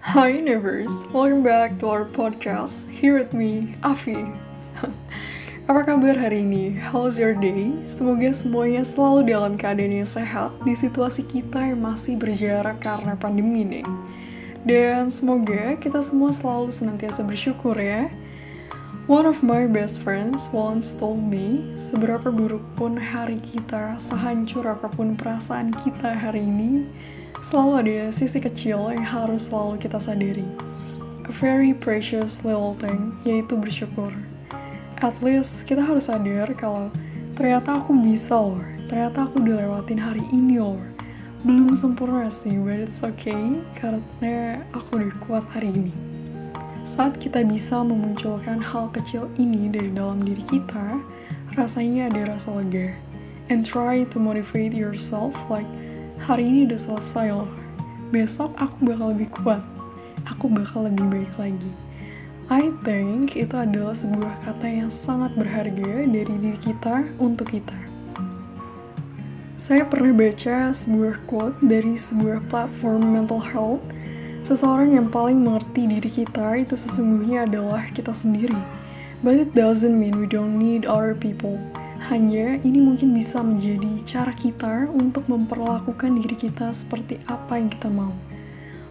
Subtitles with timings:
[0.00, 2.88] Hi Universe, welcome back to our podcast.
[2.88, 4.16] Here with me, Afi.
[5.68, 6.72] Apa kabar hari ini?
[6.72, 7.76] How's your day?
[7.84, 13.60] Semoga semuanya selalu dalam keadaan yang sehat di situasi kita yang masih berjarak karena pandemi
[13.60, 13.84] nih.
[14.64, 18.08] Dan semoga kita semua selalu senantiasa bersyukur ya.
[19.04, 24.88] One of my best friends once told me, seberapa buruk pun hari kita, sehancur apa
[24.88, 26.88] pun perasaan kita hari ini,
[27.40, 30.44] selalu ada sisi kecil yang harus selalu kita sadari.
[31.24, 34.12] A very precious little thing, yaitu bersyukur.
[35.00, 36.92] At least kita harus sadar kalau
[37.32, 38.60] ternyata aku bisa loh,
[38.92, 40.76] ternyata aku udah lewatin hari ini loh.
[41.40, 45.94] Belum sempurna sih, but it's okay, karena aku udah kuat hari ini.
[46.84, 51.00] Saat kita bisa memunculkan hal kecil ini dari dalam diri kita,
[51.56, 52.92] rasanya ada rasa lega.
[53.48, 55.66] And try to motivate yourself like,
[56.20, 57.48] hari ini udah selesai loh.
[58.12, 59.62] Besok aku bakal lebih kuat.
[60.28, 61.72] Aku bakal lebih baik lagi.
[62.50, 67.78] I think itu adalah sebuah kata yang sangat berharga dari diri kita untuk kita.
[69.54, 73.84] Saya pernah baca sebuah quote dari sebuah platform mental health.
[74.42, 78.56] Seseorang yang paling mengerti diri kita itu sesungguhnya adalah kita sendiri.
[79.20, 81.60] But it doesn't mean we don't need other people.
[82.10, 87.86] Hanya ini mungkin bisa menjadi cara kita untuk memperlakukan diri kita seperti apa yang kita
[87.86, 88.10] mau.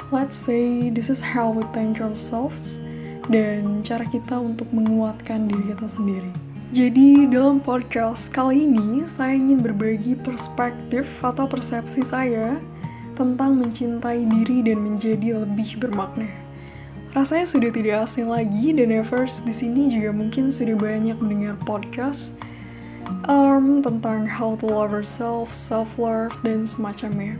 [0.08, 2.80] Let's say this is how we think ourselves
[3.28, 6.31] dan cara kita untuk menguatkan diri kita sendiri.
[6.72, 12.56] Jadi dalam podcast kali ini saya ingin berbagi perspektif atau persepsi saya
[13.20, 16.31] tentang mencintai diri dan menjadi lebih bermakna.
[17.11, 22.39] Rasanya sudah tidak asing lagi dan Evers di sini juga mungkin sudah banyak mendengar podcast
[23.30, 27.38] um, tentang how to love yourself, self love dan semacamnya.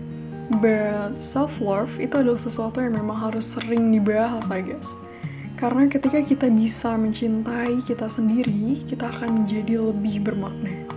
[0.62, 4.98] But self love itu adalah sesuatu yang memang harus sering dibahas, I guess.
[5.60, 10.88] Karena ketika kita bisa mencintai kita sendiri, kita akan menjadi lebih bermakna.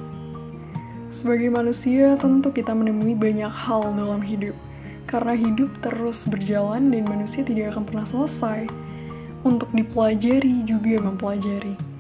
[1.13, 4.57] Sebagai manusia, tentu kita menemui banyak hal dalam hidup.
[5.05, 8.71] Karena hidup terus berjalan dan manusia tidak akan pernah selesai.
[9.45, 11.92] Untuk dipelajari juga mempelajari.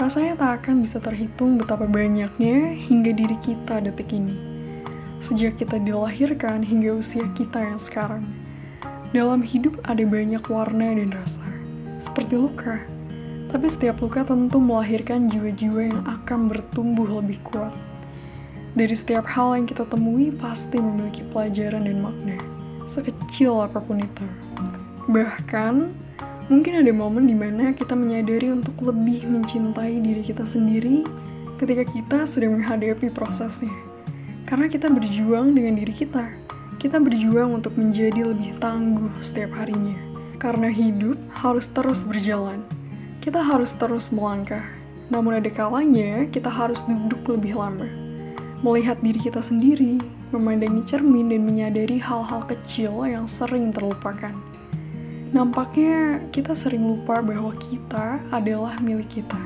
[0.00, 4.36] Rasanya tak akan bisa terhitung betapa banyaknya hingga diri kita detik ini.
[5.20, 8.24] Sejak kita dilahirkan hingga usia kita yang sekarang.
[9.12, 11.44] Dalam hidup ada banyak warna dan rasa
[12.02, 12.82] seperti luka.
[13.52, 17.70] Tapi setiap luka tentu melahirkan jiwa-jiwa yang akan bertumbuh lebih kuat.
[18.72, 22.40] Dari setiap hal yang kita temui pasti memiliki pelajaran dan makna,
[22.88, 24.26] sekecil apa pun itu.
[25.12, 25.92] Bahkan,
[26.52, 31.00] mungkin ada momen di mana kita menyadari untuk lebih mencintai diri kita sendiri
[31.56, 33.72] ketika kita sedang menghadapi prosesnya.
[34.44, 36.28] Karena kita berjuang dengan diri kita,
[36.76, 39.96] kita berjuang untuk menjadi lebih tangguh setiap harinya
[40.36, 42.60] karena hidup harus terus berjalan.
[43.24, 44.68] Kita harus terus melangkah.
[45.08, 47.88] Namun ada kalanya kita harus duduk lebih lama.
[48.60, 49.96] Melihat diri kita sendiri,
[50.36, 54.51] memandangi cermin dan menyadari hal-hal kecil yang sering terlupakan.
[55.32, 59.40] Nampaknya kita sering lupa bahwa kita adalah milik kita.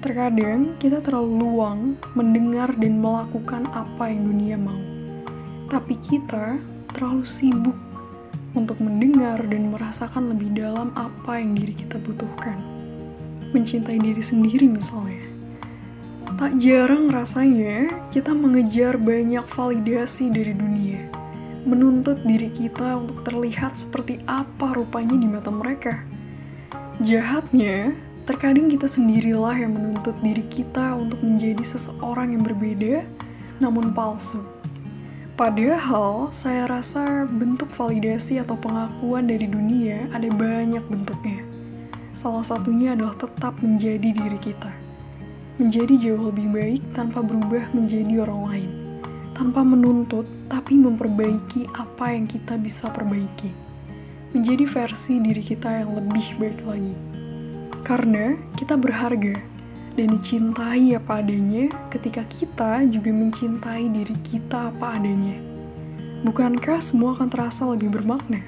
[0.00, 4.80] Terkadang kita terlalu luang mendengar dan melakukan apa yang dunia mau.
[5.68, 6.56] Tapi kita
[6.96, 7.76] terlalu sibuk
[8.56, 12.56] untuk mendengar dan merasakan lebih dalam apa yang diri kita butuhkan.
[13.52, 15.28] Mencintai diri sendiri misalnya.
[16.40, 21.19] Tak jarang rasanya kita mengejar banyak validasi dari dunia.
[21.60, 26.00] Menuntut diri kita untuk terlihat seperti apa rupanya di mata mereka.
[27.04, 27.92] Jahatnya,
[28.24, 33.04] terkadang kita sendirilah yang menuntut diri kita untuk menjadi seseorang yang berbeda,
[33.60, 34.40] namun palsu.
[35.36, 41.44] Padahal, saya rasa bentuk validasi atau pengakuan dari dunia ada banyak bentuknya.
[42.16, 44.72] Salah satunya adalah tetap menjadi diri kita.
[45.60, 48.79] Menjadi jauh lebih baik tanpa berubah menjadi orang lain.
[49.40, 53.48] Tanpa menuntut, tapi memperbaiki apa yang kita bisa perbaiki.
[54.36, 56.92] Menjadi versi diri kita yang lebih baik lagi.
[57.80, 59.40] Karena kita berharga,
[59.96, 65.40] dan dicintai apa adanya ketika kita juga mencintai diri kita apa adanya.
[66.20, 68.44] Bukankah semua akan terasa lebih bermakna?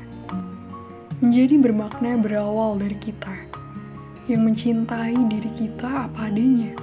[1.25, 3.33] Menjadi bermakna berawal dari kita,
[4.29, 6.77] yang mencintai diri kita apa adanya.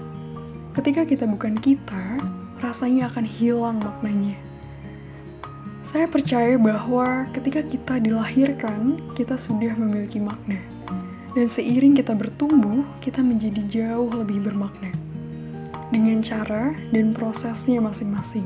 [0.74, 2.09] Ketika kita bukan kita,
[2.60, 4.36] rasanya akan hilang maknanya.
[5.80, 10.60] Saya percaya bahwa ketika kita dilahirkan, kita sudah memiliki makna.
[11.34, 14.92] Dan seiring kita bertumbuh, kita menjadi jauh lebih bermakna.
[15.90, 18.46] Dengan cara dan prosesnya masing-masing.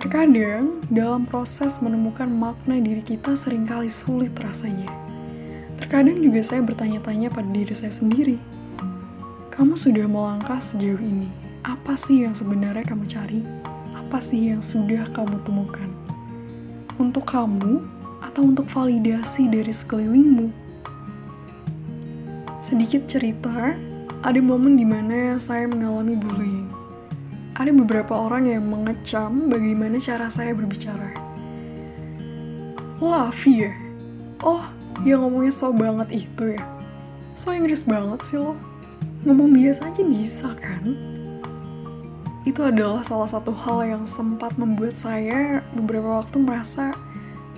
[0.00, 4.88] Terkadang, dalam proses menemukan makna diri kita sering kali sulit rasanya.
[5.80, 8.36] Terkadang juga saya bertanya-tanya pada diri saya sendiri.
[9.52, 11.49] Kamu sudah melangkah sejauh ini.
[11.62, 13.40] Apa sih yang sebenarnya kamu cari?
[13.96, 15.90] Apa sih yang sudah kamu temukan?
[16.96, 17.84] Untuk kamu
[18.24, 20.48] atau untuk validasi dari sekelilingmu?
[22.60, 23.76] Sedikit cerita,
[24.20, 26.80] ada momen di mana saya mengalami bullying
[27.60, 31.12] ada beberapa orang yang mengecam bagaimana cara saya berbicara.
[33.04, 33.72] Afi ya?
[34.40, 34.64] Oh,
[35.04, 36.64] yang ngomongnya so banget itu ya?
[37.36, 38.56] So Inggris banget sih lo.
[39.28, 40.96] Ngomong biasa aja bisa kan?
[42.48, 46.96] Itu adalah salah satu hal yang sempat membuat saya beberapa waktu merasa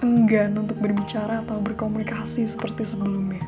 [0.02, 3.42] enggan untuk berbicara atau berkomunikasi seperti sebelumnya.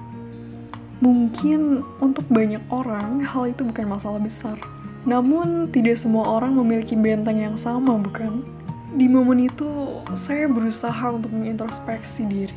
[1.03, 4.57] Mungkin untuk banyak orang hal itu bukan masalah besar
[5.05, 8.41] namun, tidak semua orang memiliki benteng yang sama, bukan?
[8.97, 12.57] Di momen itu, saya berusaha untuk mengintrospeksi diri,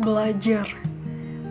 [0.00, 0.64] belajar.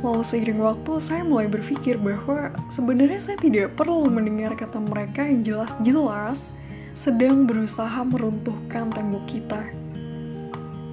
[0.05, 5.41] Lalu seiring waktu, saya mulai berpikir bahwa sebenarnya saya tidak perlu mendengar kata mereka yang
[5.41, 6.53] jelas-jelas
[6.93, 9.65] sedang berusaha meruntuhkan tembok kita.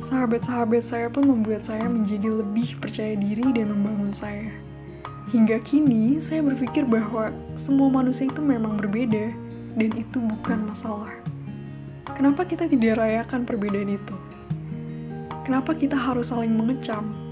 [0.01, 4.49] Sahabat-sahabat saya pun membuat saya menjadi lebih percaya diri dan membangun saya.
[5.29, 9.29] Hingga kini, saya berpikir bahwa semua manusia itu memang berbeda,
[9.77, 11.13] dan itu bukan masalah.
[12.17, 14.17] Kenapa kita tidak rayakan perbedaan itu?
[15.45, 17.32] Kenapa kita harus saling mengecam?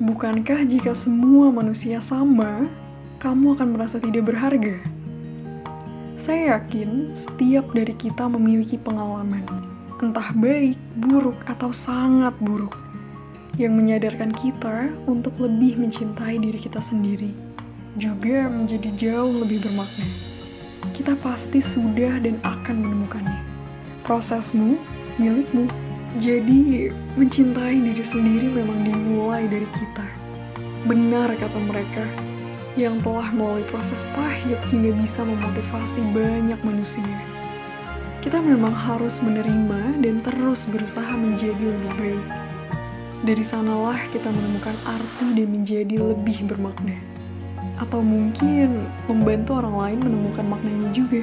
[0.00, 2.64] Bukankah jika semua manusia sama,
[3.20, 4.80] kamu akan merasa tidak berharga?
[6.16, 9.44] Saya yakin setiap dari kita memiliki pengalaman,
[10.00, 12.72] entah baik, buruk, atau sangat buruk
[13.60, 17.36] yang menyadarkan kita untuk lebih mencintai diri kita sendiri,
[18.00, 20.08] juga menjadi jauh lebih bermakna.
[20.96, 23.44] Kita pasti sudah dan akan menemukannya.
[24.08, 24.80] Prosesmu,
[25.20, 25.89] milikmu.
[26.18, 30.02] Jadi, mencintai diri sendiri memang dimulai dari kita.
[30.82, 32.02] Benar kata mereka,
[32.74, 37.06] yang telah melalui proses pahit hingga bisa memotivasi banyak manusia.
[38.26, 42.26] Kita memang harus menerima dan terus berusaha menjadi lebih baik.
[43.20, 46.98] Dari sanalah kita menemukan arti dan menjadi lebih bermakna.
[47.78, 51.22] Atau mungkin membantu orang lain menemukan maknanya juga.